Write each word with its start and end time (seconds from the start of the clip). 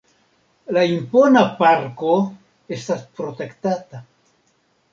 La 0.77 0.85
impona 0.93 1.43
parko 1.59 2.15
estas 2.79 3.07
protektata. 3.21 4.05